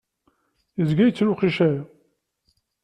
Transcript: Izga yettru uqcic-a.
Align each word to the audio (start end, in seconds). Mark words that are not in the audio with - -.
Izga 0.81 1.03
yettru 1.05 1.31
uqcic-a. 1.31 1.71